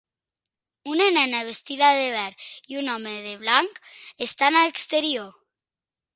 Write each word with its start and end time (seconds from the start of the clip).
Una 0.93 1.09
nena 1.17 1.41
vestida 1.49 1.89
de 1.99 2.07
verd 2.15 2.47
i 2.73 2.81
un 2.81 2.91
home 2.95 3.15
de 3.27 3.35
blanc 3.45 3.79
estan 4.29 4.57
a 4.57 4.67
l'exterior. 4.67 5.31